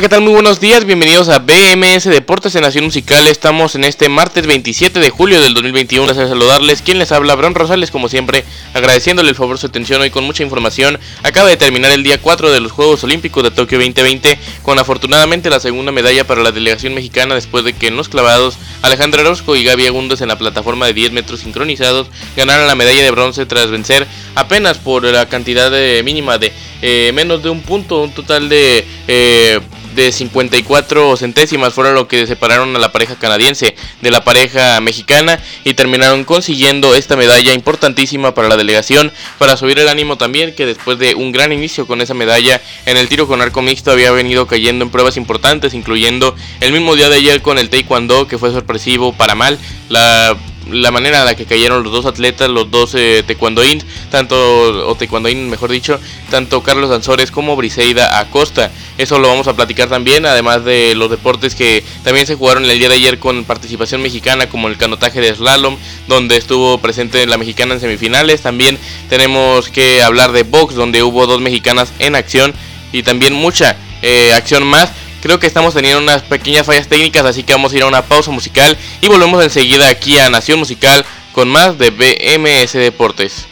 [0.00, 0.22] ¿Qué tal?
[0.22, 3.26] Muy buenos días, bienvenidos a BMS Deportes en Nación Musical.
[3.26, 6.06] Estamos en este martes 27 de julio del 2021.
[6.06, 6.80] Gracias a saludarles.
[6.80, 10.42] Quien les habla, Abraham Rosales, como siempre, agradeciéndole el favor su atención hoy con mucha
[10.42, 10.98] información.
[11.22, 15.50] Acaba de terminar el día 4 de los Juegos Olímpicos de Tokio 2020, con afortunadamente
[15.50, 19.54] la segunda medalla para la delegación mexicana después de que en los clavados Alejandra Orozco
[19.54, 23.44] y Gaby Agundes en la plataforma de 10 metros sincronizados ganaron la medalla de bronce
[23.44, 25.70] tras vencer apenas por la cantidad
[26.02, 28.86] mínima de eh, menos de un punto, un total de...
[29.06, 29.60] Eh,
[29.94, 35.38] de 54 centésimas fueron lo que separaron a la pareja canadiense de la pareja mexicana
[35.64, 40.66] y terminaron consiguiendo esta medalla importantísima para la delegación para subir el ánimo también que
[40.66, 44.10] después de un gran inicio con esa medalla en el tiro con arco mixto había
[44.10, 48.38] venido cayendo en pruebas importantes incluyendo el mismo día de ayer con el taekwondo que
[48.38, 49.58] fue sorpresivo para mal.
[49.88, 50.36] La
[50.72, 54.94] la manera en la que cayeron los dos atletas, los dos eh, taekwondoín, tanto, o
[54.94, 58.70] taekwondoín mejor dicho, tanto Carlos Ansores como Briseida Acosta.
[58.98, 62.78] Eso lo vamos a platicar también, además de los deportes que también se jugaron el
[62.78, 65.76] día de ayer con participación mexicana, como el canotaje de slalom,
[66.06, 68.42] donde estuvo presente la mexicana en semifinales.
[68.42, 68.78] También
[69.08, 72.52] tenemos que hablar de box, donde hubo dos mexicanas en acción
[72.92, 74.90] y también mucha eh, acción más.
[75.22, 78.02] Creo que estamos teniendo unas pequeñas fallas técnicas, así que vamos a ir a una
[78.02, 83.49] pausa musical y volvemos enseguida aquí a Nación Musical con más de BMS Deportes.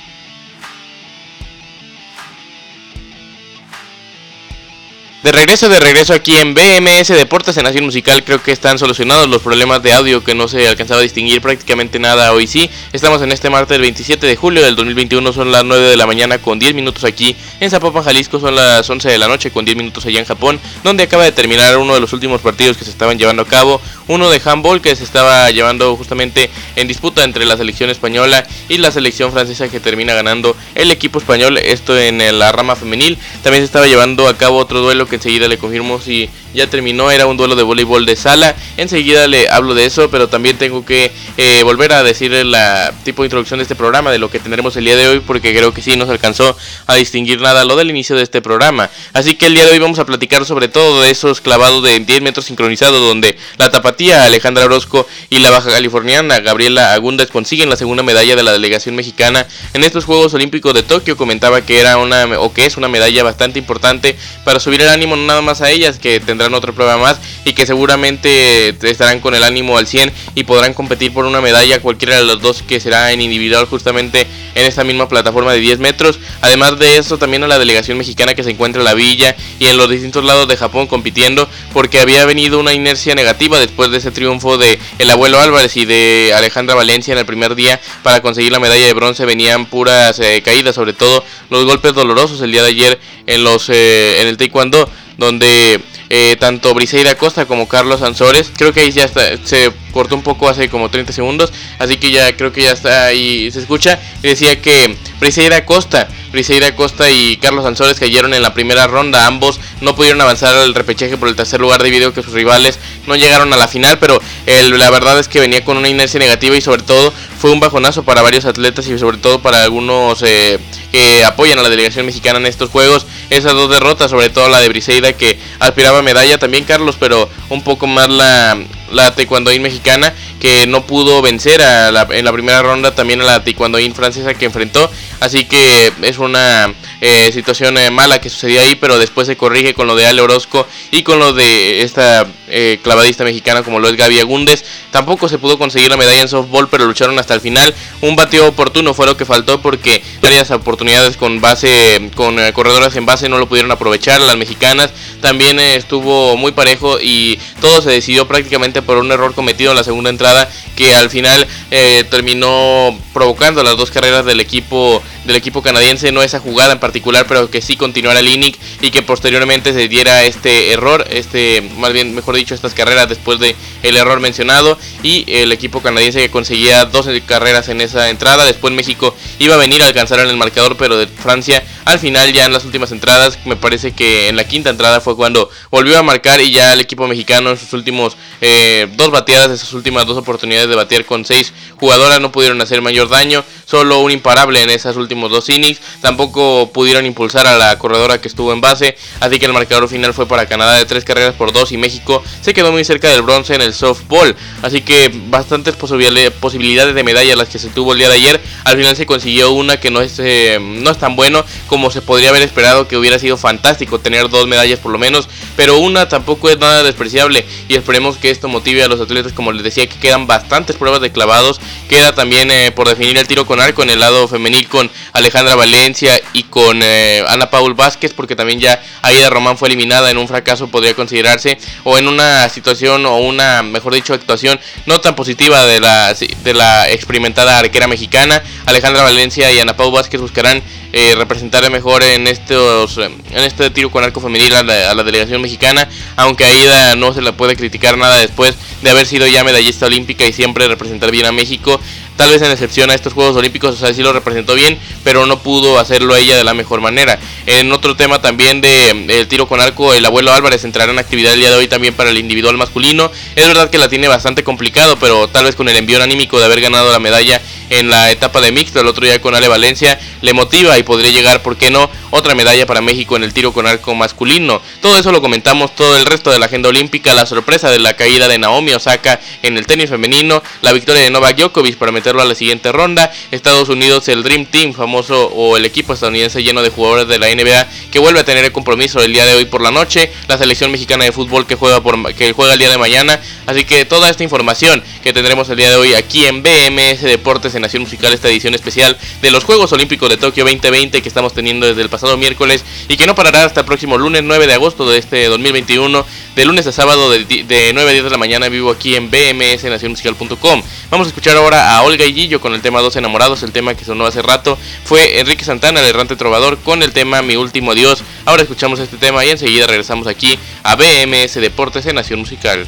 [5.28, 9.28] De regreso, de regreso aquí en BMS Deportes en Nación Musical, creo que están solucionados
[9.28, 12.70] los problemas de audio que no se alcanzaba a distinguir prácticamente nada hoy sí.
[12.94, 16.38] Estamos en este martes 27 de julio del 2021, son las 9 de la mañana
[16.38, 19.76] con 10 minutos aquí en Zapopan, Jalisco, son las 11 de la noche con 10
[19.76, 22.90] minutos allá en Japón, donde acaba de terminar uno de los últimos partidos que se
[22.90, 27.44] estaban llevando a cabo, uno de handball que se estaba llevando justamente en disputa entre
[27.44, 32.38] la selección española y la selección francesa que termina ganando el equipo español, esto en
[32.38, 33.18] la rama femenil.
[33.42, 37.10] También se estaba llevando a cabo otro duelo que enseguida le confirmo si ya terminó,
[37.10, 38.54] era un duelo de voleibol de sala.
[38.76, 43.22] Enseguida le hablo de eso, pero también tengo que eh, volver a decirle la tipo
[43.22, 45.72] de introducción de este programa, de lo que tendremos el día de hoy, porque creo
[45.72, 48.90] que sí nos alcanzó a distinguir nada lo del inicio de este programa.
[49.12, 51.98] Así que el día de hoy vamos a platicar sobre todo de esos clavados de
[51.98, 57.70] 10 metros sincronizados, donde la tapatía Alejandra Orozco y la baja californiana Gabriela Agúndez consiguen
[57.70, 61.16] la segunda medalla de la delegación mexicana en estos Juegos Olímpicos de Tokio.
[61.16, 65.16] Comentaba que era una o que es una medalla bastante importante para subir el ánimo
[65.16, 69.34] no nada más a ellas que tendrán otra prueba más y que seguramente estarán con
[69.34, 72.80] el ánimo al 100 y podrán competir por una medalla cualquiera de los dos que
[72.80, 76.18] será en individual justamente en esta misma plataforma de 10 metros.
[76.40, 79.66] Además de eso también a la delegación mexicana que se encuentra en la villa y
[79.66, 83.98] en los distintos lados de Japón compitiendo porque había venido una inercia negativa después de
[83.98, 88.20] ese triunfo de el abuelo Álvarez y de Alejandra Valencia en el primer día para
[88.20, 92.52] conseguir la medalla de bronce venían puras eh, caídas sobre todo los golpes dolorosos el
[92.52, 95.80] día de ayer en los eh, en el taekwondo donde
[96.10, 100.22] eh, tanto Briseida Costa como Carlos Ansores, creo que ahí ya está, se cortó un
[100.22, 103.98] poco hace como 30 segundos, así que ya creo que ya está ahí, se escucha,
[104.22, 109.60] decía que Briseida Costa, Briseida Costa y Carlos Ansores cayeron en la primera ronda, ambos
[109.80, 113.16] no pudieron avanzar al repechaje por el tercer lugar debido a que sus rivales no
[113.16, 116.60] llegaron a la final, pero la verdad es que venía con una inercia negativa y
[116.60, 120.58] sobre todo fue un bajonazo para varios atletas y sobre todo para algunos eh,
[120.90, 123.06] que apoyan a la delegación mexicana en estos juegos.
[123.30, 127.62] Esas dos derrotas, sobre todo la de Briseida que aspiraba medalla, también Carlos, pero un
[127.62, 128.58] poco más la,
[128.92, 133.44] la taekwondoín mexicana que no pudo vencer a en la primera ronda también a la
[133.44, 134.90] taekwondoín francesa que enfrentó.
[135.20, 139.74] Así que es una eh, situación eh, mala que sucedió ahí pero después se corrige
[139.74, 143.88] con lo de Ale Orozco y con lo de esta eh, clavadista mexicana como lo
[143.88, 144.64] es Gaby Agúndez.
[144.90, 147.74] Tampoco se pudo conseguir la medalla en softball pero lucharon hasta el final.
[148.00, 153.06] Un bateo oportuno fue lo que faltó porque varias oportunidades con base con corredoras en
[153.06, 154.90] base no lo pudieron aprovechar las mexicanas.
[155.20, 159.84] También estuvo muy parejo y todo se decidió prácticamente por un error cometido en la
[159.84, 165.62] segunda entrada que al final eh, terminó provocando las dos carreras del equipo del equipo
[165.62, 169.74] canadiense, no esa jugada en particular, pero que sí continuara el inning y que posteriormente
[169.74, 174.20] se diera este error, este, más bien, mejor dicho, estas carreras después de el error
[174.20, 174.78] mencionado.
[175.02, 179.58] Y el equipo canadiense que conseguía 12 carreras en esa entrada, después México iba a
[179.58, 182.92] venir a alcanzar en el marcador, pero de Francia al final ya en las últimas
[182.92, 186.74] entradas, me parece que en la quinta entrada fue cuando volvió a marcar y ya
[186.74, 191.06] el equipo mexicano en sus últimos eh, dos bateadas, esas últimas dos oportunidades de batear
[191.06, 195.48] con seis jugadoras no pudieron hacer mayor daño, solo un imparable en esas últimos dos
[195.50, 199.88] innings, tampoco pudieron impulsar a la corredora que estuvo en base, así que el marcador
[199.88, 203.10] final fue para Canadá de tres carreras por dos y México se quedó muy cerca
[203.10, 207.92] del bronce en el softball, así que bastantes posibilidades de medalla las que se tuvo
[207.92, 210.98] el día de ayer, al final se consiguió una que no es, eh, no es
[210.98, 214.92] tan bueno como se podría haber esperado que hubiera sido fantástico tener dos medallas por
[214.92, 219.00] lo menos, pero una tampoco es nada despreciable y esperemos que esto motive a los
[219.00, 223.18] atletas, como les decía, que quedan bastantes pruebas de clavados, queda también eh, por definir
[223.18, 227.50] el tiro con arco en el lado femenil con Alejandra Valencia y con eh, Ana
[227.50, 231.98] Paul Vázquez, porque también ya Aida Román fue eliminada en un fracaso, podría considerarse, o
[231.98, 236.90] en una situación o una, mejor dicho, actuación no tan positiva de la, de la
[236.90, 238.42] experimentada arquera mexicana.
[238.66, 240.62] Alejandra Valencia y Ana Paul Vázquez buscarán
[240.92, 245.86] eh, representar mejor en estos en este tiro con arco femenil a la, delegación mexicana
[246.16, 249.84] aunque a Aida no se la puede criticar nada después de haber sido ya medallista
[249.84, 251.78] olímpica y siempre representar bien a México
[252.18, 255.24] tal vez en excepción a estos Juegos Olímpicos, o sea, sí lo representó bien, pero
[255.24, 257.16] no pudo hacerlo ella de la mejor manera.
[257.46, 261.34] En otro tema también de el tiro con arco, el abuelo Álvarez entrará en actividad
[261.34, 263.12] el día de hoy también para el individual masculino.
[263.36, 266.46] Es verdad que la tiene bastante complicado, pero tal vez con el envío anímico de
[266.46, 269.98] haber ganado la medalla en la etapa de mixto el otro día con Ale Valencia
[270.20, 273.52] le motiva y podría llegar, ¿por qué no?, otra medalla para México en el tiro
[273.52, 274.60] con arco masculino.
[274.80, 277.94] Todo eso lo comentamos todo el resto de la agenda olímpica, la sorpresa de la
[277.94, 282.16] caída de Naomi Osaka en el tenis femenino, la victoria de Novak Djokovic para meter
[282.16, 283.12] a la siguiente ronda.
[283.30, 287.28] Estados Unidos, el Dream Team famoso o el equipo estadounidense lleno de jugadores de la
[287.28, 290.10] NBA que vuelve a tener el compromiso el día de hoy por la noche.
[290.28, 293.20] La selección mexicana de fútbol que juega, por, que juega el día de mañana.
[293.46, 297.54] Así que toda esta información que tendremos el día de hoy aquí en BMS Deportes
[297.54, 301.34] en Nación Musical, esta edición especial de los Juegos Olímpicos de Tokio 2020 que estamos
[301.34, 304.54] teniendo desde el pasado miércoles y que no parará hasta el próximo lunes 9 de
[304.54, 308.18] agosto de este 2021, de lunes a sábado de, de 9 a 10 de la
[308.18, 310.62] mañana vivo aquí en BMS Nacionmusical.com.
[310.90, 313.74] Vamos a escuchar ahora a Olga y Gillo con el tema Dos Enamorados, el tema
[313.74, 317.72] que sonó hace rato fue Enrique Santana, el errante trovador, con el tema Mi Último
[317.72, 318.02] Adiós.
[318.24, 322.66] Ahora escuchamos este tema y enseguida regresamos aquí a BMS Deportes en Nación Musical.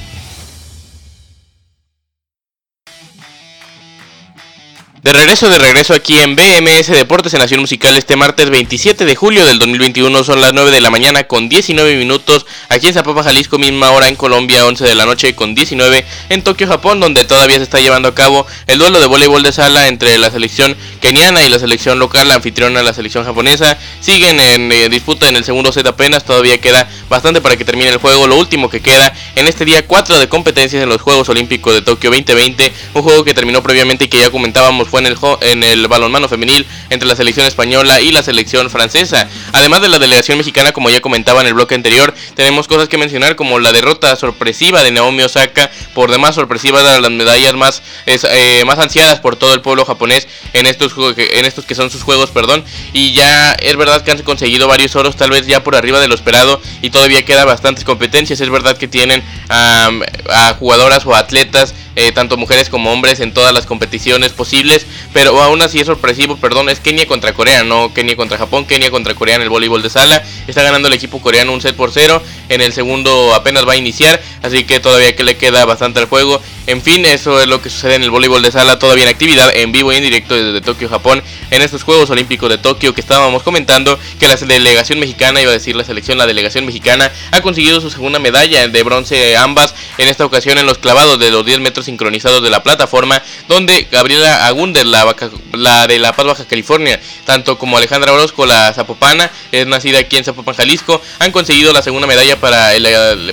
[5.10, 9.16] De regreso, de regreso aquí en BMS Deportes en Nación Musical este martes 27 de
[9.16, 13.24] julio del 2021 son las 9 de la mañana con 19 minutos aquí en Zapopan,
[13.24, 17.24] Jalisco, misma hora en Colombia 11 de la noche con 19 en Tokio, Japón donde
[17.24, 20.76] todavía se está llevando a cabo el duelo de voleibol de sala entre la selección
[21.00, 23.78] keniana y la selección local, la anfitriona la selección japonesa.
[23.98, 27.90] Siguen en eh, disputa en el segundo set apenas, todavía queda bastante para que termine
[27.90, 31.28] el juego, lo último que queda en este día 4 de competencias en los Juegos
[31.28, 35.06] Olímpicos de Tokio 2020, un juego que terminó previamente y que ya comentábamos fue en
[35.06, 39.28] el, en el balonmano femenil entre la selección española y la selección francesa.
[39.52, 42.98] Además de la delegación mexicana, como ya comentaba en el bloque anterior, tenemos cosas que
[42.98, 47.82] mencionar como la derrota sorpresiva de Naomi Osaka, por demás sorpresiva de las medallas más,
[48.06, 52.02] eh, más ansiadas por todo el pueblo japonés en estos, en estos que son sus
[52.02, 52.64] juegos, perdón.
[52.92, 56.08] Y ya es verdad que han conseguido varios oros, tal vez ya por arriba de
[56.08, 58.40] lo esperado, y todavía queda bastantes competencias.
[58.40, 63.52] Es verdad que tienen a jugadoras o atletas eh, tanto mujeres como hombres en todas
[63.52, 68.16] las competiciones posibles, pero aún así es sorpresivo, perdón, es Kenia contra Corea, no Kenia
[68.16, 71.52] contra Japón, Kenia contra Corea en el voleibol de sala, está ganando el equipo coreano
[71.52, 75.24] un set por cero, en el segundo apenas va a iniciar, así que todavía que
[75.24, 78.42] le queda bastante al juego, en fin, eso es lo que sucede en el voleibol
[78.42, 81.82] de sala, todavía en actividad, en vivo y en directo desde Tokio, Japón, en estos
[81.82, 85.84] Juegos Olímpicos de Tokio que estábamos comentando, que la delegación mexicana, iba a decir la
[85.84, 90.58] selección, la delegación mexicana, ha conseguido su segunda medalla de bronce ambas, en esta ocasión
[90.58, 95.14] en los clavados de los 10 metros sincronizados de la plataforma, donde Gabriela Agunder, la,
[95.52, 100.16] la de La Paz, Baja California, tanto como Alejandra Orozco, la zapopana, es nacida aquí
[100.16, 102.72] en Zapopan, Jalisco, han conseguido la segunda medalla para,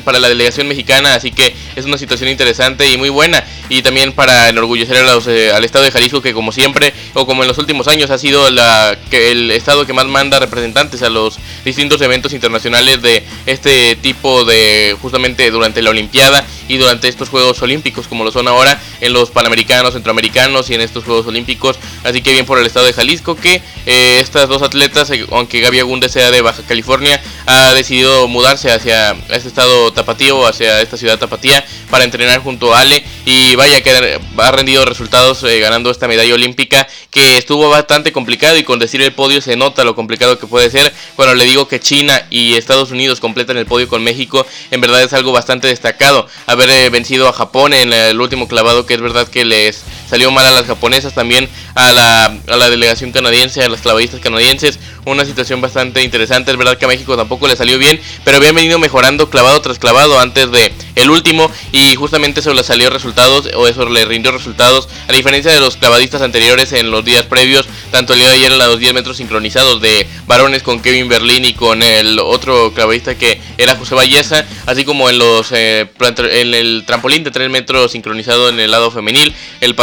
[0.03, 3.43] para la delegación mexicana, así que es una situación interesante y muy buena.
[3.69, 7.47] Y también para enorgullecer eh, al estado de Jalisco, que como siempre, o como en
[7.47, 11.37] los últimos años, ha sido la, que el estado que más manda representantes a los
[11.65, 17.62] distintos eventos internacionales de este tipo de, justamente durante la Olimpiada y durante estos Juegos
[17.62, 21.77] Olímpicos como lo son ahora en los Panamericanos, Centroamericanos y en estos Juegos Olímpicos.
[22.03, 25.62] Así que bien por el estado de Jalisco que eh, estas dos atletas, eh, aunque
[25.62, 30.97] Gaby Agunde sea de Baja California, ha decidido mudarse hacia este estado tapatío, hacia esta
[30.97, 35.89] ciudad tapatía para entrenar junto a Ale y vaya que ha rendido resultados eh, ganando
[35.89, 39.95] esta medalla olímpica que estuvo bastante complicado y con decir el podio se nota lo
[39.95, 40.93] complicado que puede ser.
[41.15, 45.01] Bueno, le digo que China y Estados Unidos completan el podio con México, en verdad
[45.01, 46.27] es algo bastante destacado.
[46.57, 50.31] Haber eh, vencido a Japón en el último clavado, que es verdad que les salió
[50.31, 54.79] mal a las japonesas, también a la, a la delegación canadiense, a las clavadistas canadienses.
[55.05, 56.51] Una situación bastante interesante.
[56.51, 59.79] Es verdad que a México tampoco le salió bien, pero habían venido mejorando clavado tras
[59.79, 64.31] clavado antes de el último y justamente eso le salió resultados o eso le rindió
[64.31, 68.35] resultados a diferencia de los clavadistas anteriores en los días previos tanto el día de
[68.35, 72.73] ayer en los 10 metros sincronizados de varones con Kevin Berlin y con el otro
[72.73, 77.49] clavadista que era José Valleza así como en los eh, en el trampolín de 3
[77.49, 79.75] metros sincronizado en el lado femenil el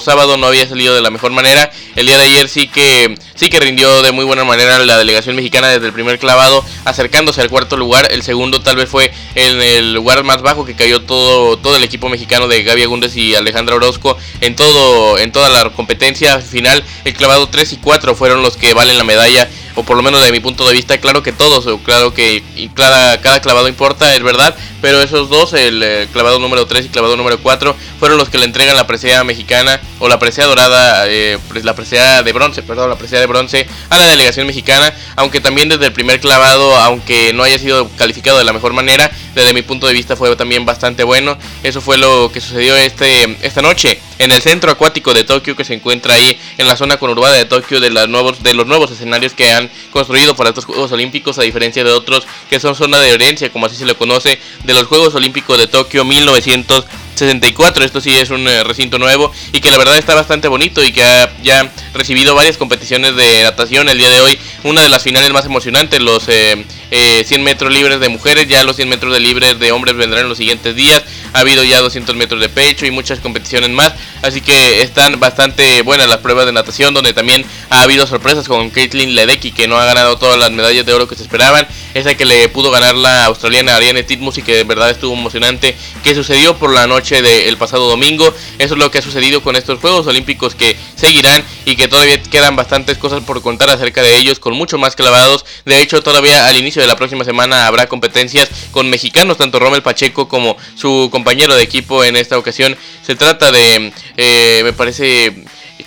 [0.00, 3.50] sábado no había salido de la mejor manera el día de ayer sí que sí
[3.50, 7.50] que rindió de muy buena manera la delegación mexicana desde el primer clavado acercándose al
[7.50, 11.56] cuarto lugar el segundo tal vez fue en el lugar más bajo que cayó todo,
[11.58, 15.70] todo el equipo mexicano de Gaby Agundes y Alejandra Orozco en todo en toda la
[15.70, 16.84] competencia final.
[17.04, 20.24] El clavado 3 y 4 fueron los que valen la medalla o por lo menos
[20.24, 22.42] de mi punto de vista, claro que todos, claro que
[22.74, 26.88] cada, cada clavado importa, es verdad, pero esos dos, el eh, clavado número 3 y
[26.88, 31.06] clavado número 4, fueron los que le entregan la presea mexicana o la presea dorada,
[31.08, 35.40] eh, la presea de bronce, perdón, la presea de bronce a la delegación mexicana, aunque
[35.40, 39.52] también desde el primer clavado, aunque no haya sido calificado de la mejor manera, desde
[39.52, 41.36] mi punto de vista fue también bastante bueno.
[41.62, 45.64] Eso fue lo que sucedió este, esta noche en el centro acuático de Tokio que
[45.64, 49.32] se encuentra ahí en la zona conurbada de Tokio de, nuevos, de los nuevos escenarios
[49.34, 53.10] que han construido para estos Juegos Olímpicos a diferencia de otros que son zona de
[53.10, 58.16] herencia como así se le conoce de los Juegos Olímpicos de Tokio 1964 esto sí
[58.16, 61.32] es un eh, recinto nuevo y que la verdad está bastante bonito y que ha
[61.42, 63.88] ya recibido varias competiciones de natación.
[63.88, 67.72] El día de hoy una de las finales más emocionantes los eh, 100 eh, metros
[67.72, 70.74] libres de mujeres, ya los 100 metros de libres de hombres vendrán en los siguientes
[70.74, 71.02] días.
[71.34, 73.92] Ha habido ya 200 metros de pecho y muchas competiciones más.
[74.22, 78.70] Así que están bastante buenas las pruebas de natación, donde también ha habido sorpresas con
[78.70, 81.66] Caitlin Ledecky, que no ha ganado todas las medallas de oro que se esperaban.
[81.92, 85.76] Esa que le pudo ganar la australiana Ariane Titmus y que de verdad estuvo emocionante.
[86.04, 88.32] Que sucedió por la noche del pasado domingo.
[88.60, 92.22] Eso es lo que ha sucedido con estos Juegos Olímpicos que seguirán y que todavía
[92.22, 95.44] quedan bastantes cosas por contar acerca de ellos, con mucho más clavados.
[95.64, 99.82] De hecho, todavía al inicio de la próxima semana habrá competencias con mexicanos, tanto Rommel
[99.82, 101.23] Pacheco como su compañero
[101.56, 102.76] de equipo en esta ocasión.
[103.02, 105.34] Se trata de, eh, me parece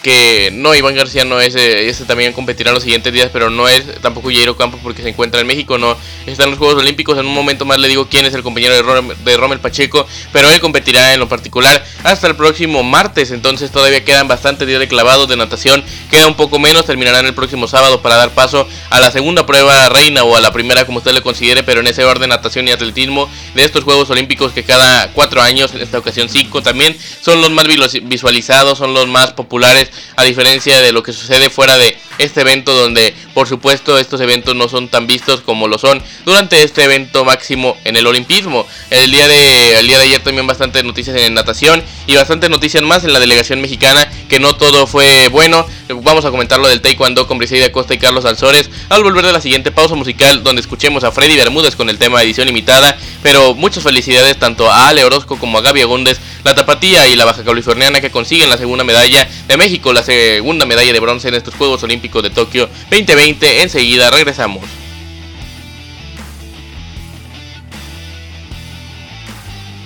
[0.01, 4.01] que no, Iván García no es, ese también competirá los siguientes días, pero no es
[4.01, 5.97] tampoco Jairo Campos porque se encuentra en México, no.
[6.25, 8.75] Está en los Juegos Olímpicos, en un momento más le digo quién es el compañero
[8.75, 13.71] de, de Rommel Pacheco, pero él competirá en lo particular hasta el próximo martes, entonces
[13.71, 17.67] todavía quedan bastantes días de clavados de natación, queda un poco menos, terminarán el próximo
[17.67, 21.13] sábado para dar paso a la segunda prueba reina o a la primera como usted
[21.13, 25.11] le considere, pero en ese orden natación y atletismo de estos Juegos Olímpicos que cada
[25.13, 27.65] cuatro años, en esta ocasión cinco también, son los más
[28.03, 29.76] visualizados, son los más populares
[30.15, 34.55] a diferencia de lo que sucede fuera de este evento donde por supuesto estos eventos
[34.55, 38.65] no son tan vistos como lo son durante este evento máximo en el olimpismo.
[38.89, 42.83] El día de, el día de ayer también bastantes noticias en natación y bastantes noticias
[42.83, 45.65] más en la delegación mexicana que no todo fue bueno.
[46.03, 49.33] Vamos a comentar lo del taekwondo con Briseida Costa y Carlos Alzores al volver de
[49.33, 52.97] la siguiente pausa musical donde escuchemos a Freddy Bermúdez con el tema edición limitada.
[53.21, 57.25] Pero muchas felicidades tanto a Ale Orozco como a Gaby Agúndez, la tapatía y la
[57.25, 61.35] baja californiana que consiguen la segunda medalla de México, la segunda medalla de bronce en
[61.35, 63.61] estos Juegos Olímpicos de Tokio 2020.
[63.61, 64.86] Enseguida regresamos.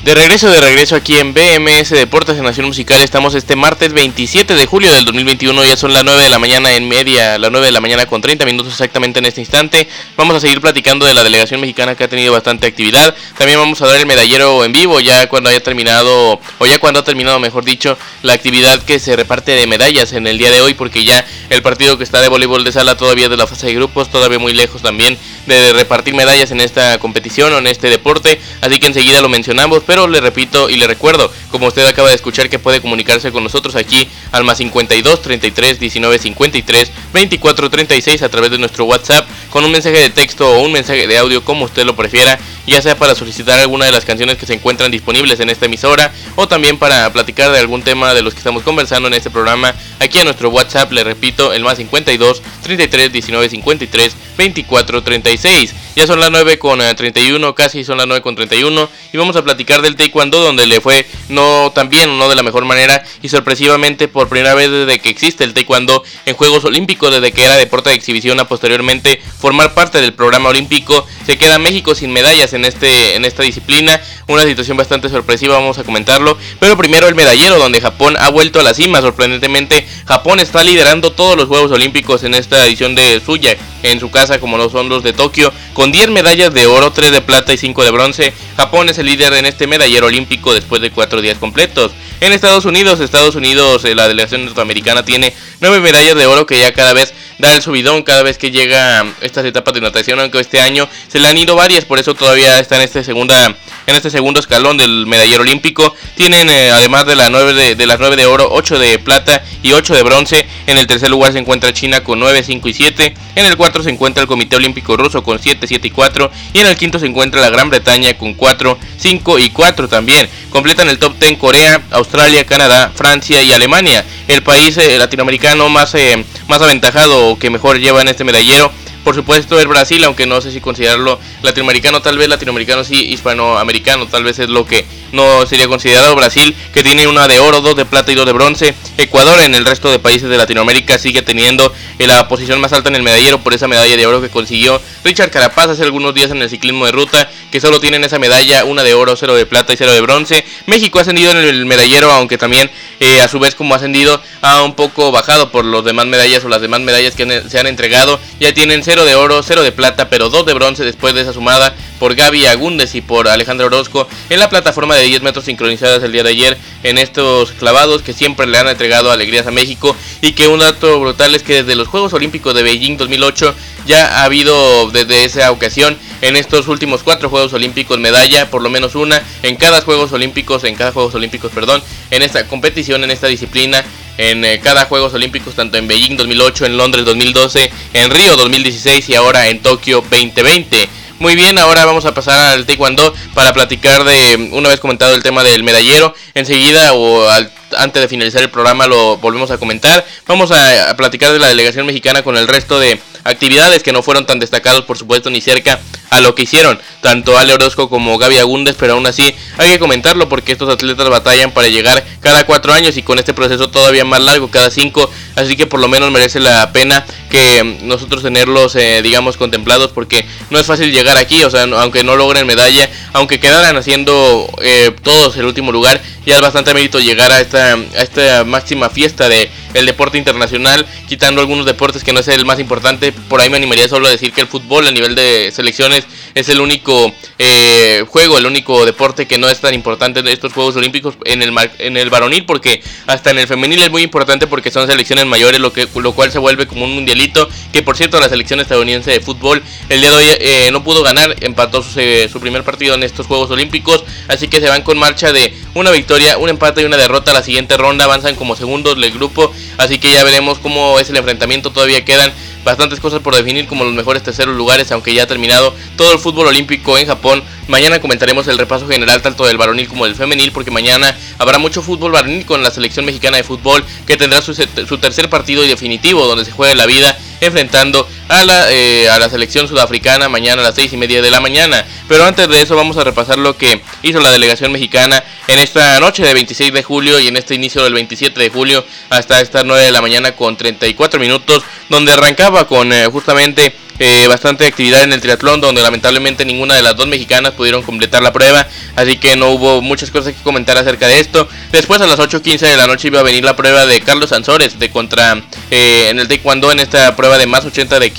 [0.03, 3.03] De regreso, de regreso aquí en BMS Deportes en Nación Musical.
[3.03, 5.63] Estamos este martes 27 de julio del 2021.
[5.63, 8.19] Ya son las 9 de la mañana en media, las 9 de la mañana con
[8.19, 9.87] 30 minutos exactamente en este instante.
[10.17, 13.15] Vamos a seguir platicando de la delegación mexicana que ha tenido bastante actividad.
[13.37, 17.01] También vamos a dar el medallero en vivo ya cuando haya terminado, o ya cuando
[17.01, 20.61] ha terminado, mejor dicho, la actividad que se reparte de medallas en el día de
[20.61, 20.73] hoy.
[20.73, 23.75] Porque ya el partido que está de voleibol de sala todavía de la fase de
[23.75, 25.15] grupos, todavía muy lejos también
[25.45, 28.41] de repartir medallas en esta competición o en este deporte.
[28.61, 32.15] Así que enseguida lo mencionamos pero le repito y le recuerdo, como usted acaba de
[32.15, 38.21] escuchar, que puede comunicarse con nosotros aquí al más 52 33 19 53 24 36
[38.21, 41.43] a través de nuestro WhatsApp con un mensaje de texto o un mensaje de audio
[41.43, 44.91] como usted lo prefiera, ya sea para solicitar alguna de las canciones que se encuentran
[44.91, 48.63] disponibles en esta emisora o también para platicar de algún tema de los que estamos
[48.63, 53.49] conversando en este programa aquí a nuestro WhatsApp, le repito, el más 52 33 19
[53.49, 55.75] 53 24 36.
[55.95, 59.35] Ya son las 9 con 31, eh, casi son las 9 con 31 y vamos
[59.35, 63.03] a platicar del taekwondo donde le fue no tan bien, no de la mejor manera
[63.21, 67.43] y sorpresivamente por primera vez desde que existe el taekwondo en Juegos Olímpicos, desde que
[67.43, 72.13] era deporte de exhibición a posteriormente formar parte del programa olímpico, se queda México sin
[72.13, 77.09] medallas en, este, en esta disciplina, una situación bastante sorpresiva, vamos a comentarlo, pero primero
[77.09, 81.47] el medallero donde Japón ha vuelto a la cima, sorprendentemente Japón está liderando todos los
[81.47, 85.13] Juegos Olímpicos en esta edición de suya en su casa como los son los de
[85.13, 88.33] Tokio, con 10 medallas de oro, 3 de plata y 5 de bronce.
[88.57, 91.93] Japón es el líder en este medallero olímpico después de 4 días completos.
[92.21, 96.59] En Estados Unidos, Estados Unidos, eh, la delegación norteamericana tiene 9 medallas de oro que
[96.59, 100.39] ya cada vez da el subidón cada vez que llega estas etapas de natación, aunque
[100.39, 103.55] este año se le han ido varias, por eso todavía está en este segunda
[103.87, 105.95] en este segundo escalón del medallero olímpico.
[106.15, 109.71] Tienen eh, además de, la 9 de, las 9 de oro, 8 de plata y
[109.73, 110.45] 8 de bronce.
[110.67, 113.13] En el tercer lugar se encuentra China con 9, 5 y 7.
[113.35, 116.31] En el cuarto se encuentra el Comité Olímpico Ruso con 7, 7 y 4.
[116.53, 120.29] Y en el quinto se encuentra la Gran Bretaña con 4, 5 y 4 también.
[120.49, 122.10] Completan el top 10 Corea, Australia,
[122.45, 124.03] Canadá, Francia y Alemania.
[124.27, 128.71] El país eh, latinoamericano más, eh, más aventajado o que mejor lleva en este medallero
[129.03, 134.07] por supuesto el Brasil, aunque no sé si considerarlo latinoamericano, tal vez latinoamericano sí, hispanoamericano,
[134.07, 136.15] tal vez es lo que no sería considerado.
[136.15, 138.75] Brasil, que tiene una de oro, dos de plata y dos de bronce.
[138.97, 142.89] Ecuador en el resto de países de Latinoamérica sigue teniendo eh, la posición más alta
[142.89, 146.31] en el medallero por esa medalla de oro que consiguió Richard Carapaz hace algunos días
[146.31, 149.45] en el ciclismo de ruta, que solo tienen esa medalla, una de oro, cero de
[149.45, 150.45] plata y cero de bronce.
[150.67, 154.21] México ha ascendido en el medallero, aunque también eh, a su vez como ha ascendido
[154.41, 157.67] ha un poco bajado por los demás medallas o las demás medallas que se han
[157.67, 158.19] entregado.
[158.39, 161.31] Ya tienen 0 de oro, 0 de plata, pero 2 de bronce después de esa
[161.31, 166.03] sumada por Gaby Agúndez y por Alejandro Orozco en la plataforma de 10 metros sincronizadas
[166.03, 169.95] el día de ayer en estos clavados que siempre le han entregado alegrías a México
[170.19, 173.55] y que un dato brutal es que desde los Juegos Olímpicos de Beijing 2008
[173.85, 178.69] ya ha habido desde esa ocasión en estos últimos cuatro Juegos Olímpicos medalla, por lo
[178.69, 183.11] menos una en cada Juegos Olímpicos, en cada Juegos Olímpicos, perdón, en esta competición, en
[183.11, 183.85] esta disciplina
[184.17, 189.09] en eh, cada Juegos Olímpicos, tanto en Beijing 2008, en Londres 2012, en Río 2016
[189.09, 190.89] y ahora en Tokio 2020.
[191.19, 195.21] Muy bien, ahora vamos a pasar al Taekwondo para platicar de, una vez comentado el
[195.21, 197.29] tema del medallero, enseguida o
[197.77, 200.05] antes de finalizar el programa lo volvemos a comentar.
[200.27, 204.25] Vamos a platicar de la delegación mexicana con el resto de actividades que no fueron
[204.25, 208.37] tan destacados, por supuesto, ni cerca a lo que hicieron tanto Ale Orozco como Gaby
[208.37, 212.73] Agúndez, pero aún así hay que comentarlo porque estos atletas batallan para llegar cada cuatro
[212.73, 216.11] años y con este proceso todavía más largo, cada cinco, así que por lo menos
[216.11, 221.43] merece la pena que nosotros tenerlos, eh, digamos, contemplados porque no es fácil llegar aquí,
[221.43, 226.35] o sea, aunque no logren medalla, aunque quedaran haciendo eh, todos el último lugar, ya
[226.35, 231.41] es bastante mérito llegar a esta, a esta máxima fiesta de el deporte internacional, quitando
[231.41, 234.33] algunos deportes que no es el más importante, por ahí me animaría solo a decir
[234.33, 239.27] que el fútbol a nivel de selecciones es el único eh, juego, el único deporte
[239.27, 242.81] que no es tan importante en estos Juegos Olímpicos en el, en el varonil, porque
[243.07, 246.31] hasta en el femenil es muy importante porque son selecciones mayores, lo, que, lo cual
[246.31, 250.09] se vuelve como un mundialito, que por cierto la selección estadounidense de fútbol el día
[250.09, 251.99] de hoy eh, no pudo ganar, empató su,
[252.31, 255.91] su primer partido en estos Juegos Olímpicos, así que se van con marcha de una
[255.91, 257.43] victoria, un empate y una derrota a la
[257.77, 262.03] ronda, avanzan como segundos del grupo, así que ya veremos cómo es el enfrentamiento, todavía
[262.05, 262.31] quedan
[262.63, 266.19] bastantes cosas por definir como los mejores terceros lugares, aunque ya ha terminado todo el
[266.19, 267.43] fútbol olímpico en Japón.
[267.67, 271.81] Mañana comentaremos el repaso general tanto del varonil como del femenil, porque mañana habrá mucho
[271.81, 275.67] fútbol varonil con la selección mexicana de fútbol que tendrá su, su tercer partido y
[275.67, 280.61] definitivo donde se juega la vida enfrentando a la, eh, a la selección sudafricana mañana
[280.61, 281.85] a las 6 y media de la mañana.
[282.07, 285.99] Pero antes de eso vamos a repasar lo que hizo la delegación mexicana en esta
[285.99, 289.65] noche de 26 de julio y en este inicio del 27 de julio hasta estas
[289.65, 295.03] 9 de la mañana con 34 minutos, donde arrancaba con eh, justamente eh, bastante actividad
[295.03, 299.17] en el triatlón, donde lamentablemente ninguna de las dos mexicanas pudieron completar la prueba, así
[299.17, 301.47] que no hubo muchas cosas que comentar acerca de esto.
[301.71, 304.79] Después a las 8.15 de la noche iba a venir la prueba de Carlos Sansores
[304.79, 308.09] de contra eh, en el taekwondo en esta prueba de más 80 de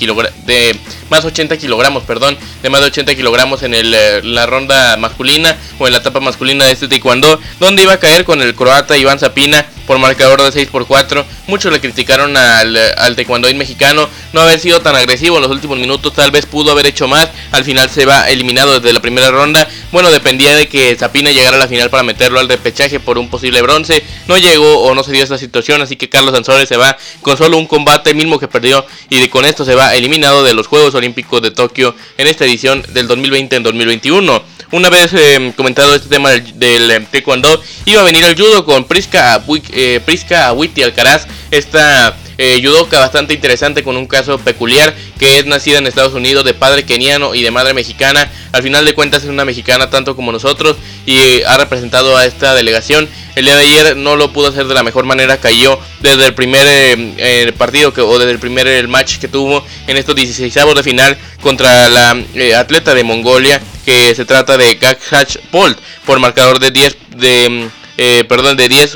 [0.45, 0.79] de
[1.13, 5.55] más 80 kilogramos, perdón, de más de 80 kilogramos en el, eh, la ronda masculina
[5.77, 8.97] o en la etapa masculina de este taekwondo, donde iba a caer con el croata
[8.97, 11.23] Iván Zapina por marcador de 6 por 4.
[11.45, 15.77] Muchos le criticaron al, al taekwondoín mexicano no haber sido tan agresivo en los últimos
[15.77, 17.29] minutos, tal vez pudo haber hecho más.
[17.51, 21.55] Al final se va eliminado desde la primera ronda, bueno, dependía de que Zapina llegara
[21.55, 24.03] a la final para meterlo al repechaje por un posible bronce.
[24.27, 27.37] No llegó o no se dio esta situación, así que Carlos Sansores se va con
[27.37, 30.95] solo un combate mismo que perdió y con esto se va eliminado de los Juegos
[30.95, 34.43] Olímpicos de Tokio en esta edición del 2020 en 2021.
[34.71, 38.85] Una vez eh, comentado este tema del, eh, taekwondo, iba a venir el judo con
[38.85, 45.45] Priska, eh, Priska Alcaraz, esta eh, judoka bastante interesante con un caso peculiar que es
[45.45, 48.31] nacida en Estados Unidos de padre keniano y de madre mexicana.
[48.51, 52.25] Al final de cuentas es una mexicana tanto como nosotros y eh, ha representado a
[52.25, 53.09] esta delegación.
[53.35, 56.35] El día de ayer no lo pudo hacer de la mejor manera, cayó desde el
[56.35, 60.83] primer eh, partido que, o desde el primer match que tuvo en estos 16 de
[60.83, 62.11] final contra la
[62.57, 68.23] atleta de Mongolia que se trata de Gakhach Polt por marcador de 10 de eh,
[68.27, 68.95] perdón, de 10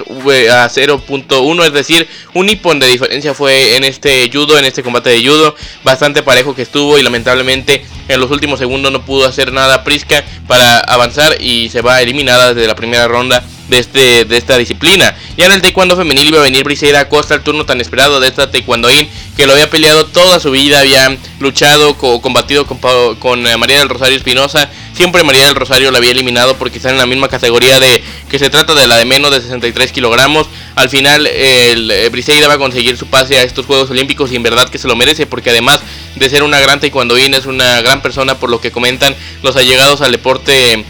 [0.51, 5.10] a 0.1, es decir, un hipón de diferencia fue en este judo, en este combate
[5.10, 9.51] de judo, bastante parejo que estuvo y lamentablemente en los últimos segundos no pudo hacer
[9.51, 14.38] nada Prisca para avanzar y se va eliminada desde la primera ronda de, este, de
[14.38, 15.15] esta disciplina.
[15.38, 18.27] Ya en el taekwondo femenil iba a venir Briseida Costa, el turno tan esperado de
[18.27, 22.79] esta taekwondoín que lo había peleado toda su vida, había luchado o combatido con,
[23.19, 24.69] con eh, María del Rosario Espinosa.
[24.93, 28.40] Siempre María del Rosario la había eliminado porque está en la misma categoría de que
[28.40, 30.48] se trata de la de menos de 63 kilogramos.
[30.76, 34.36] Al final el eh, Briseida va a conseguir su pase a estos Juegos Olímpicos y
[34.36, 35.80] en verdad que se lo merece porque además
[36.16, 40.02] de ser una gran taekwondoín es una gran persona por lo que comentan los allegados
[40.02, 40.86] al deporte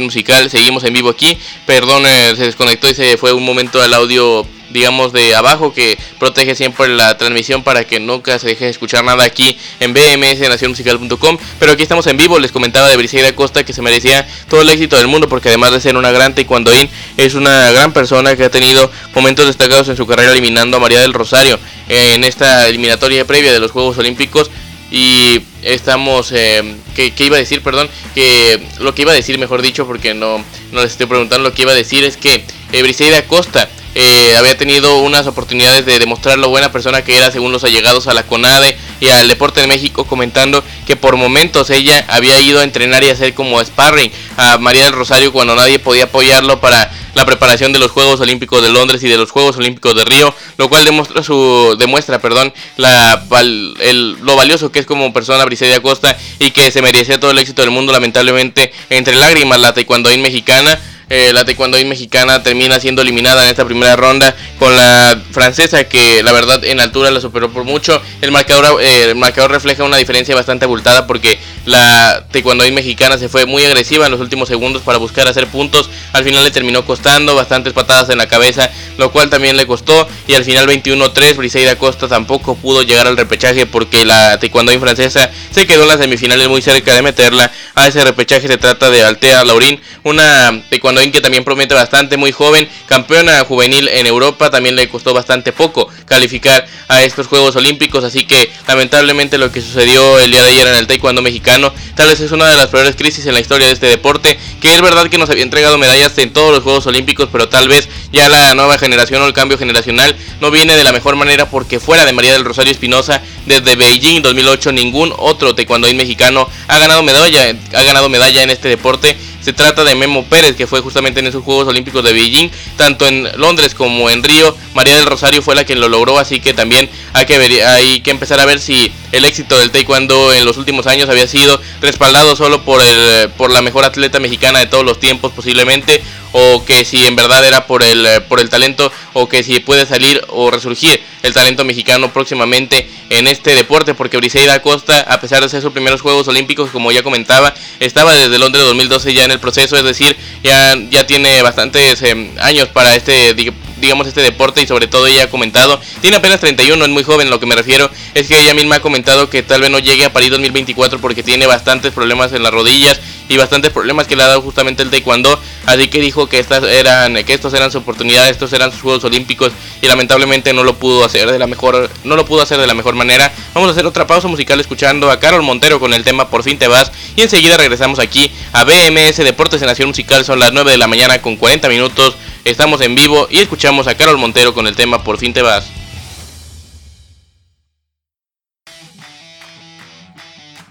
[0.00, 1.38] Musical, seguimos en vivo aquí.
[1.64, 5.98] Perdón, eh, se desconectó y se fue un momento al audio, digamos, de abajo que
[6.18, 10.40] protege siempre la transmisión para que nunca se deje de escuchar nada aquí en BMS
[10.48, 11.38] Nacionmusical.com.
[11.58, 14.68] Pero aquí estamos en vivo, les comentaba de Briseida Costa que se merecía todo el
[14.68, 18.44] éxito del mundo porque además de ser una gran taekwondoín, es una gran persona que
[18.44, 23.24] ha tenido momentos destacados en su carrera eliminando a María del Rosario en esta eliminatoria
[23.24, 24.50] previa de los Juegos Olímpicos
[24.90, 29.60] y estamos eh, ¿qué, iba a decir perdón que lo que iba a decir mejor
[29.60, 32.82] dicho porque no no les estoy preguntando lo que iba a decir es que eh,
[32.82, 33.68] Briseida Costa
[34.00, 38.06] eh, había tenido unas oportunidades de demostrar lo buena persona que era según los allegados
[38.06, 42.60] a la CONADE y al deporte de México comentando que por momentos ella había ido
[42.60, 46.88] a entrenar y hacer como sparring a María del Rosario cuando nadie podía apoyarlo para
[47.14, 50.32] la preparación de los Juegos Olímpicos de Londres y de los Juegos Olímpicos de Río,
[50.58, 56.16] lo cual demuestra su demuestra, perdón, la lo valioso que es como persona Briseida Costa
[56.38, 60.78] y que se merecía todo el éxito del mundo, lamentablemente entre lágrimas la taekwondoín mexicana
[61.10, 66.22] eh, la taekwondoín mexicana termina siendo eliminada en esta primera ronda con la francesa que
[66.22, 68.00] la verdad en altura la superó por mucho.
[68.20, 73.28] El marcador, eh, el marcador refleja una diferencia bastante abultada porque la taekwondoín mexicana se
[73.28, 75.88] fue muy agresiva en los últimos segundos para buscar hacer puntos.
[76.12, 80.06] Al final le terminó costando bastantes patadas en la cabeza, lo cual también le costó.
[80.26, 85.30] Y al final 21-3 Briseida Costa tampoco pudo llegar al repechaje porque la taekwondoín francesa
[85.50, 88.46] se quedó en las semifinales muy cerca de meterla a ese repechaje.
[88.46, 93.88] Se trata de Altea Laurín, una taekwondo que también promete bastante, muy joven, campeona juvenil
[93.88, 99.38] en Europa, también le costó bastante poco calificar a estos Juegos Olímpicos, así que lamentablemente
[99.38, 102.48] lo que sucedió el día de ayer en el taekwondo mexicano, tal vez es una
[102.48, 105.30] de las peores crisis en la historia de este deporte, que es verdad que nos
[105.30, 109.22] había entregado medallas en todos los Juegos Olímpicos, pero tal vez ya la nueva generación
[109.22, 112.44] o el cambio generacional no viene de la mejor manera porque fuera de María del
[112.44, 118.42] Rosario Espinosa, desde Beijing 2008 ningún otro taekwondoín mexicano ha ganado medalla, ha ganado medalla
[118.42, 119.16] en este deporte
[119.48, 123.06] se trata de Memo Pérez, que fue justamente en esos Juegos Olímpicos de Beijing, tanto
[123.06, 124.54] en Londres como en Río.
[124.74, 128.00] María del Rosario fue la que lo logró, así que también hay que, ver, hay
[128.00, 131.58] que empezar a ver si el éxito del taekwondo en los últimos años había sido
[131.80, 136.64] respaldado solo por, el, por la mejor atleta mexicana de todos los tiempos posiblemente, o
[136.64, 140.22] que si en verdad era por el, por el talento, o que si puede salir
[140.28, 145.48] o resurgir el talento mexicano próximamente en este deporte, porque Briseida Acosta, a pesar de
[145.48, 149.40] ser sus primeros Juegos Olímpicos, como ya comentaba, estaba desde Londres 2012 ya en el
[149.40, 153.34] proceso, es decir, ya, ya tiene bastantes em, años para este
[153.80, 157.30] digamos, este deporte y sobre todo ella ha comentado, tiene apenas 31, es muy joven,
[157.30, 160.04] lo que me refiero es que ella misma ha comentado que tal vez no llegue
[160.04, 164.22] a París 2024 porque tiene bastantes problemas en las rodillas y bastantes problemas que le
[164.22, 167.82] ha dado justamente el taekwondo, así que dijo que estas eran que estos eran sus
[167.82, 171.90] oportunidades, estos eran sus Juegos Olímpicos y lamentablemente no lo pudo hacer de la mejor
[172.04, 173.32] no lo pudo hacer de la mejor manera.
[173.54, 176.58] Vamos a hacer otra pausa musical escuchando a Carol Montero con el tema Por fin
[176.58, 180.70] te vas y enseguida regresamos aquí a BMS Deportes en Nación Musical, son las 9
[180.70, 182.16] de la mañana con 40 minutos.
[182.44, 185.77] Estamos en vivo y escuchamos a Carol Montero con el tema Por fin te vas.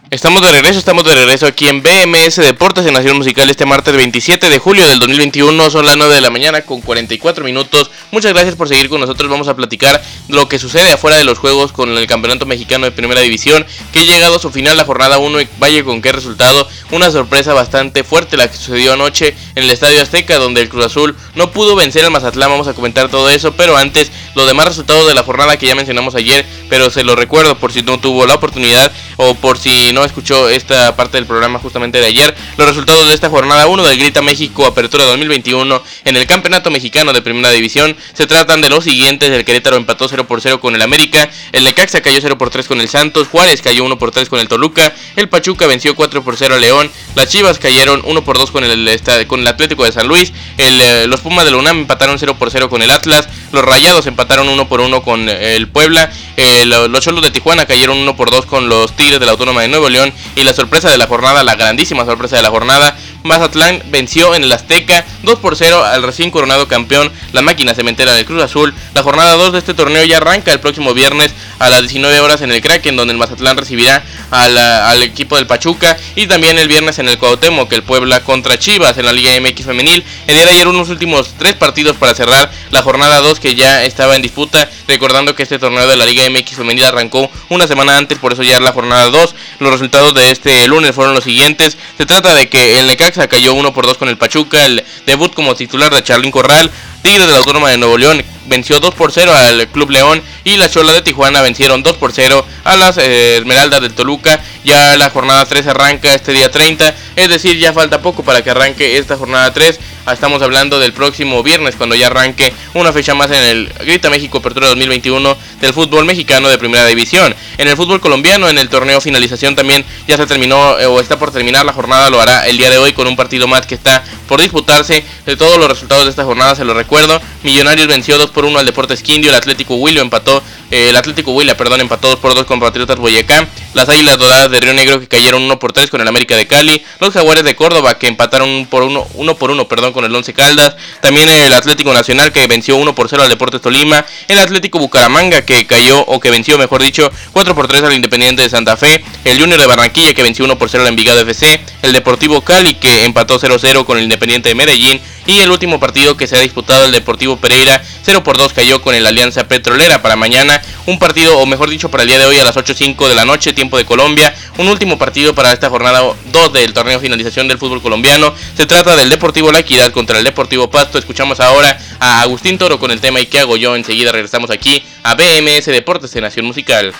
[0.10, 3.94] Estamos de regreso, estamos de regreso aquí en BMS Deportes en Nación Musical este martes
[3.94, 7.92] 27 de julio del 2021, son las 9 de la mañana con 44 minutos.
[8.12, 11.40] Muchas gracias por seguir con nosotros, vamos a platicar lo que sucede afuera de los
[11.40, 14.86] juegos con el Campeonato Mexicano de Primera División, que ha llegado a su final la
[14.86, 19.36] jornada 1 y vaya con qué resultado, una sorpresa bastante fuerte la que sucedió anoche
[19.56, 22.74] en el Estadio Azteca donde el Cruz Azul no pudo vencer al Mazatlán, vamos a
[22.74, 26.46] comentar todo eso, pero antes los demás resultados de la jornada que ya mencionamos ayer,
[26.70, 30.50] pero se lo recuerdo por si no tuvo la oportunidad o por si no escuchó
[30.50, 34.22] esta parte del programa justamente de ayer, los resultados de esta jornada 1 del Grita
[34.22, 37.96] México Apertura 2021 en el Campeonato Mexicano de Primera División.
[38.14, 41.64] Se tratan de los siguientes, el Querétaro empató 0 por 0 con el América, el
[41.64, 44.48] Necaxa cayó 0 por 3 con el Santos, Juárez cayó 1 por 3 con el
[44.48, 48.52] Toluca, el Pachuca venció 4 por 0 a León, las Chivas cayeron 1 por 2
[48.52, 52.20] con el, con el Atlético de San Luis, eh, los Pumas de la UNAM empataron
[52.20, 56.12] 0 por 0 con el Atlas, los Rayados empataron 1 por 1 con el Puebla,
[56.36, 59.62] eh, los Cholos de Tijuana cayeron 1 por 2 con los Tigres de la Autónoma
[59.62, 60.14] de Nuevo León.
[60.36, 64.44] Y la sorpresa de la jornada, la grandísima sorpresa de la jornada, Mazatlán venció en
[64.44, 68.74] el Azteca 2 por 0 al recién coronado campeón, la máquina cementera del Cruz Azul.
[68.94, 72.42] La jornada 2 de este torneo ya arranca el próximo viernes a las 19 horas
[72.42, 75.98] en el Kraken, donde el Mazatlán recibirá al equipo del Pachuca.
[76.16, 79.66] Y también el viernes en el Cuauhtémoc, el Puebla contra Chivas en la Liga MX
[79.66, 80.04] Femenil.
[80.28, 83.84] El día de ayer unos últimos tres partidos para cerrar la jornada 2 que ya
[83.84, 84.70] estaba en disputa.
[84.88, 88.44] Recordando que este torneo de la Liga MX Femenil arrancó una semana antes, por eso
[88.44, 89.36] ya la jornada 2.
[89.60, 91.78] Los resultados de este lunes fueron los siguientes.
[91.98, 94.64] Se trata de que el Necaxa cayó 1 por 2 con el Pachuca.
[94.66, 96.70] El debut como titular de Charlín Corral.
[97.02, 100.58] Tigres de la Autónoma de Nuevo León venció 2 por 0 al Club León y
[100.58, 104.42] las Cholas de Tijuana vencieron 2 por 0 a las eh, Esmeraldas del Toluca.
[104.64, 108.50] Ya la jornada 3 arranca este día 30, es decir, ya falta poco para que
[108.50, 109.80] arranque esta jornada 3.
[110.10, 114.10] Ah, estamos hablando del próximo viernes cuando ya arranque una fecha más en el Grita
[114.10, 117.36] México Apertura 2021 del fútbol mexicano de Primera División.
[117.58, 121.20] En el fútbol colombiano, en el torneo finalización también ya se terminó eh, o está
[121.20, 123.76] por terminar la jornada, lo hará el día de hoy con un partido más que
[123.76, 125.04] está por disputarse.
[125.26, 127.20] De todos los resultados de esta jornada se lo recuerdo.
[127.44, 130.42] Millonarios venció 2 por 1 al Deportes Quindio, el Atlético Willo empató
[130.72, 133.48] eh, el Atlético Huila, perdón, empató 2 por 2 con Patriotas Boyacá.
[133.74, 136.48] Las Águilas Doradas de Río Negro que cayeron 1 por 3 con el América de
[136.48, 136.84] Cali.
[137.00, 140.14] Los Jaguares de Córdoba que empataron 1 por 1, 1 por 1 perdón, con el
[140.14, 140.76] Once Caldas.
[141.02, 144.06] También el Atlético Nacional que venció 1 por 0 al Deportes Tolima.
[144.28, 148.44] El Atlético Bucaramanga que cayó o que venció, mejor dicho, 4 por 3 al Independiente
[148.44, 149.04] de Santa Fe.
[149.24, 151.60] El Junior de Barranquilla que venció 1 por 0 al Envigado FC.
[151.82, 155.02] El Deportivo Cali que empató 0-0 con el Independiente de Medellín.
[155.26, 158.82] Y el último partido que se ha disputado el Deportivo Pereira 0 por 2 cayó
[158.82, 160.62] con el Alianza Petrolera para mañana.
[160.86, 163.26] Un partido, o mejor dicho, para el día de hoy a las 8.05 de la
[163.26, 164.34] noche, tiempo de Colombia.
[164.58, 168.34] Un último partido para esta jornada 2 del torneo finalización del fútbol colombiano.
[168.56, 170.98] Se trata del Deportivo La Equidad contra el Deportivo Pasto.
[170.98, 173.76] Escuchamos ahora a Agustín Toro con el tema ¿Y qué hago yo?
[173.76, 176.94] Enseguida regresamos aquí a BMS Deportes de Nación Musical.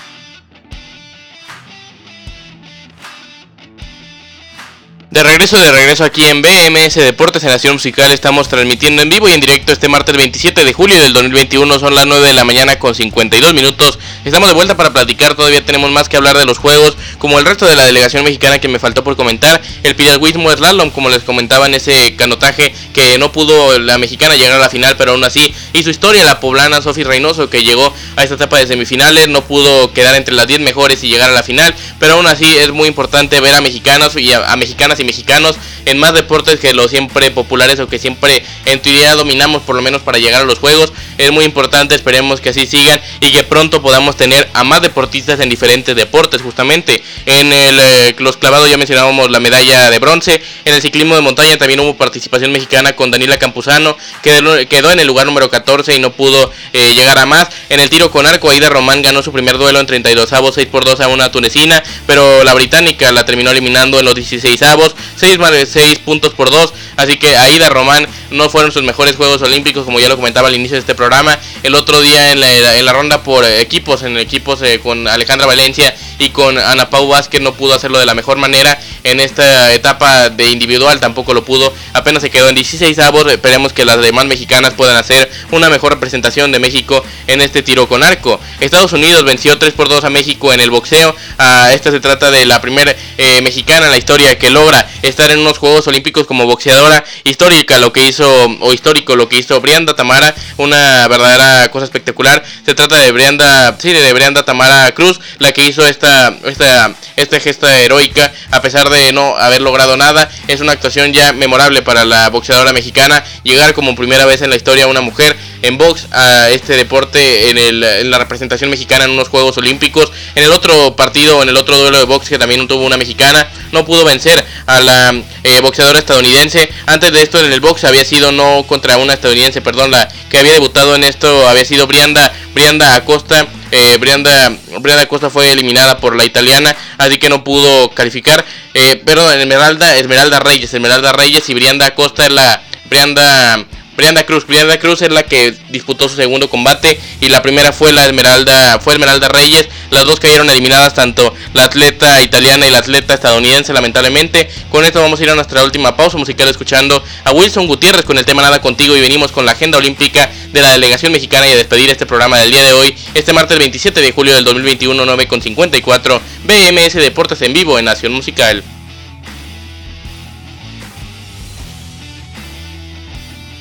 [5.10, 9.26] De regreso, de regreso aquí en BMS Deportes en Nación Musical estamos transmitiendo en vivo
[9.26, 12.44] y en directo este martes 27 de julio del 2021, son las 9 de la
[12.44, 13.98] mañana con 52 minutos.
[14.26, 17.46] Estamos de vuelta para platicar, todavía tenemos más que hablar de los juegos, como el
[17.46, 21.22] resto de la delegación mexicana que me faltó por comentar, el piragüismo slalom, como les
[21.22, 25.24] comentaba en ese canotaje que no pudo la mexicana llegar a la final, pero aún
[25.24, 29.28] así y su historia, la poblana Sofi Reynoso que llegó a esta etapa de semifinales,
[29.28, 32.58] no pudo quedar entre las 10 mejores y llegar a la final, pero aún así
[32.58, 36.60] es muy importante ver a mexicanos y a, a mexicanas y mexicanos en más deportes
[36.60, 40.42] que los siempre populares o que siempre en teoría dominamos por lo menos para llegar
[40.42, 40.92] a los juegos.
[41.16, 45.40] Es muy importante, esperemos que así sigan y que pronto podamos tener a más deportistas
[45.40, 47.02] en diferentes deportes justamente.
[47.26, 51.22] En el, eh, los clavados ya mencionábamos la medalla de bronce, en el ciclismo de
[51.22, 55.96] montaña también hubo participación mexicana con Daniela Campuzano, que quedó en el lugar número 14
[55.96, 57.48] y no pudo eh, llegar a más.
[57.68, 60.68] En el tiro con arco, Aida Román ganó su primer duelo en 32 avos, 6
[60.68, 64.87] por 2 a una tunecina, pero la británica la terminó eliminando en los 16 avos.
[65.16, 66.74] 6 más de 6 puntos por 2.
[66.96, 70.54] Así que Aida Román no fueron sus mejores Juegos Olímpicos, como ya lo comentaba al
[70.54, 71.38] inicio de este programa.
[71.62, 75.46] El otro día en la, en la ronda por equipos, en equipos eh, con Alejandra
[75.46, 78.78] Valencia y con Ana Pau Vázquez no pudo hacerlo de la mejor manera.
[79.04, 81.72] En esta etapa de individual tampoco lo pudo.
[81.92, 83.26] Apenas se quedó en 16 avos.
[83.30, 87.88] Esperemos que las demás mexicanas puedan hacer una mejor representación de México en este tiro
[87.88, 88.40] con arco.
[88.60, 91.14] Estados Unidos venció 3 por 2 a México en el boxeo.
[91.38, 95.30] Ah, esta se trata de la primera eh, mexicana en la historia que logra estar
[95.30, 98.28] en unos Juegos Olímpicos como boxeadora histórica, lo que hizo,
[98.60, 102.44] o histórico, lo que hizo Brianda Tamara, una verdadera cosa espectacular.
[102.64, 106.94] Se trata de Brianda, sí, de Brianda Tamara Cruz, la que hizo esta esta, esta,
[107.16, 110.30] esta gesta heroica, a pesar de no haber logrado nada.
[110.46, 113.22] Es una actuación ya memorable para la boxeadora mexicana.
[113.42, 117.58] Llegar como primera vez en la historia una mujer en box a este deporte en,
[117.58, 120.12] el, la representación mexicana en unos Juegos Olímpicos.
[120.34, 123.48] En el otro partido, en el otro duelo de box que también tuvo una mexicana,
[123.72, 126.68] no pudo vencer a la eh, boxeadora estadounidense.
[126.86, 130.38] Antes de esto en el box había sido no contra una estadounidense, perdón, la que
[130.38, 133.46] había debutado en esto había sido Brianda, Brianda Acosta.
[133.70, 138.44] Eh, Brianda, Brianda Acosta fue eliminada por la italiana, así que no pudo calificar.
[138.74, 143.64] Eh, perdón, Esmeralda, Esmeralda Reyes, Esmeralda Reyes y Brianda Acosta es la Brianda
[143.98, 144.46] Brianda Cruz.
[144.46, 148.78] Brianda Cruz es la que disputó su segundo combate y la primera fue la Esmeralda,
[148.78, 149.68] fue Esmeralda Reyes.
[149.90, 154.48] Las dos cayeron eliminadas, tanto la atleta italiana y la atleta estadounidense, lamentablemente.
[154.70, 158.16] Con esto vamos a ir a nuestra última pausa musical escuchando a Wilson Gutiérrez con
[158.16, 161.52] el tema Nada Contigo y venimos con la agenda olímpica de la delegación mexicana y
[161.54, 165.04] a despedir este programa del día de hoy, este martes 27 de julio del 2021,
[165.06, 168.62] 9.54, BMS Deportes en vivo en Nación Musical.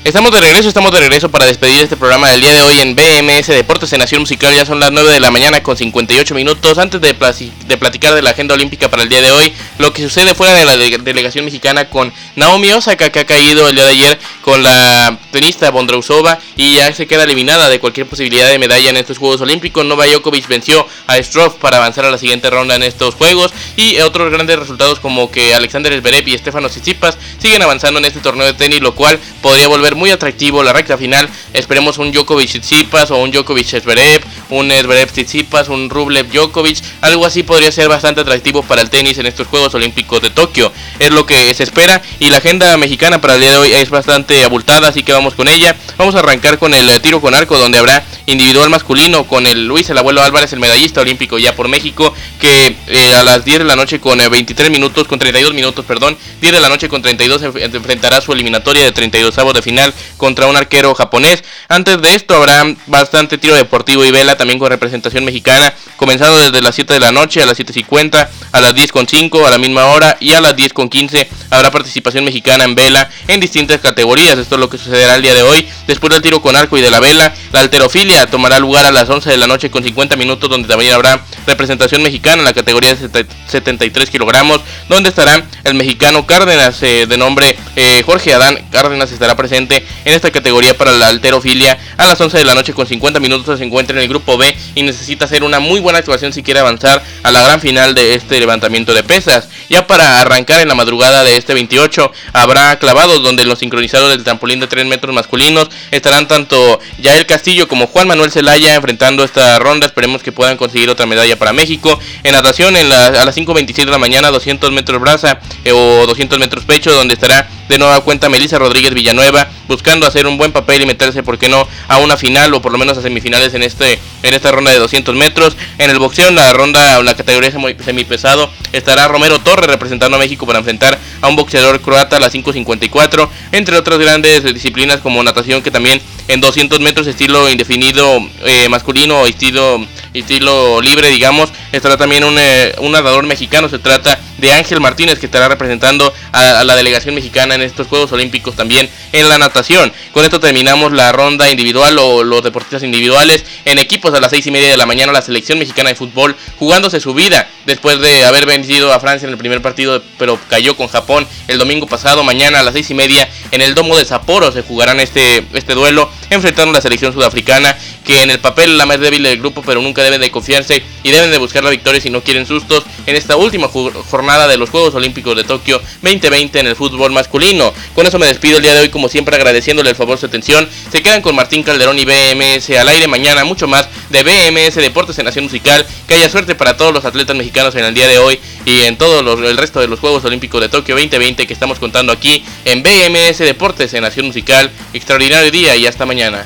[0.07, 2.95] Estamos de regreso, estamos de regreso para despedir este programa del día de hoy en
[2.95, 4.55] BMS Deportes en Nación Musical.
[4.55, 6.77] Ya son las 9 de la mañana con 58 minutos.
[6.77, 10.33] Antes de, platicar de la agenda olímpica para el día de hoy, lo que sucede
[10.33, 14.19] fuera de la delegación mexicana con Naomi Osaka, que ha caído el día de ayer
[14.43, 18.97] con la tenista Bondrausova y ya se queda eliminada de cualquier posibilidad de medalla en
[18.97, 19.85] estos Juegos Olímpicos.
[19.85, 23.99] Novak Djokovic venció a Stroff para avanzar a la siguiente ronda en estos Juegos y
[23.99, 28.47] otros grandes resultados como que Alexander Zverev y Stefano Tsitsipas siguen avanzando en este torneo
[28.47, 31.29] de tenis, lo cual podría volver muy atractivo la recta final.
[31.53, 37.27] Esperemos un Djokovic Tsitsipas o un Djokovic Zverev, un Zverev Tsitsipas, un Rublev Djokovic, algo
[37.27, 40.73] así podría ser bastante atractivo para el tenis en estos Juegos Olímpicos de Tokio.
[40.97, 43.91] Es lo que se espera y la agenda mexicana para el día de hoy es
[43.91, 45.75] bastante abultada, así que vamos con ella.
[45.97, 49.89] Vamos a arrancar con el tiro con arco donde habrá individual masculino con el Luis
[49.89, 53.63] el abuelo Álvarez, el medallista olímpico ya por México, que eh, a las 10 de
[53.63, 57.01] la noche con 23 eh, minutos, con 32 minutos, perdón, 10 de la noche con
[57.01, 61.43] 32 enfrentará su eliminatoria de 32 avos de final contra un arquero japonés.
[61.69, 66.61] Antes de esto habrá bastante tiro deportivo y vela también con representación mexicana, comenzando desde
[66.61, 70.17] las 7 de la noche a las 7.50, a las 10.5, a la misma hora
[70.19, 74.37] y a las 10.15 habrá participación mexicana en vela en distintas categorías.
[74.37, 75.67] Esto es lo que sucederá el día de hoy.
[75.87, 79.09] Después del tiro con arco y de la vela, la alterofilia tomará lugar a las
[79.09, 82.93] 11 de la noche con 50 minutos, donde también habrá representación mexicana en la categoría
[82.93, 89.11] de 73 kilogramos, donde estará el mexicano Cárdenas, eh, de nombre eh, Jorge Adán Cárdenas,
[89.11, 92.85] estará presente en esta categoría para la alterofilia a las 11 de la noche con
[92.85, 93.57] 50 minutos.
[93.57, 96.59] Se encuentra en el grupo B y necesita hacer una muy buena actuación si quiere
[96.59, 99.47] avanzar a la gran final de este levantamiento de pesas.
[99.69, 104.23] Ya para arrancar en la madrugada de este 28 habrá clavados donde los sincronizados del
[104.23, 109.59] trampolín de 3 metros masculinos estarán tanto Yael Castillo como Juan Manuel Zelaya enfrentando esta
[109.59, 109.85] ronda.
[109.85, 111.99] Esperemos que puedan conseguir otra medalla para México.
[112.23, 116.39] En natación en a las 5.26 de la mañana 200 metros braza eh, o 200
[116.39, 120.81] metros pecho donde estará de nueva cuenta Melissa Rodríguez Villanueva buscando hacer un buen papel
[120.81, 123.63] y meterse, ¿por qué no?, a una final o por lo menos a semifinales en
[123.63, 125.57] este en esta ronda de 200 metros.
[125.77, 127.51] En el boxeo, en la ronda, la categoría
[127.83, 132.33] semipesado, estará Romero Torres representando a México para enfrentar a un boxeador croata a las
[132.33, 138.67] 5.54, entre otras grandes disciplinas como natación que también en 200 metros estilo indefinido eh,
[138.69, 144.51] masculino o estilo, estilo libre, digamos, estará también eh, un nadador mexicano, se trata de
[144.51, 149.29] Ángel Martínez que estará representando a, la delegación mexicana en estos Juegos Olímpicos también en
[149.29, 149.91] la natación.
[150.13, 154.47] Con esto terminamos la ronda individual o los deportistas individuales en equipos a las seis
[154.47, 158.25] y media de la mañana la selección mexicana de fútbol jugándose su vida después de
[158.25, 162.23] haber vencido a Francia en el primer partido pero cayó con Japón el domingo pasado.
[162.23, 165.73] Mañana a las seis y media en el domo de Sapporo se jugarán este, este
[165.73, 169.37] duelo enfrentando a la selección sudafricana que en el papel es la más débil del
[169.37, 172.45] grupo pero nunca deben de confiarse y deben de buscar la victoria si no quieren
[172.45, 177.11] sustos en esta última jornada de los Juegos Olímpicos de Tokio 2020 en el fútbol
[177.11, 177.46] masculino.
[177.95, 180.67] Con eso me despido el día de hoy, como siempre, agradeciéndole el favor su atención.
[180.91, 185.17] Se quedan con Martín Calderón y BMS al aire mañana, mucho más de BMS Deportes
[185.17, 185.85] en Nación Musical.
[186.09, 188.97] Que haya suerte para todos los atletas mexicanos en el día de hoy y en
[188.97, 192.83] todo el resto de los Juegos Olímpicos de Tokio 2020 que estamos contando aquí en
[192.83, 194.69] BMS Deportes en Nación Musical.
[194.93, 196.45] Extraordinario día y hasta mañana.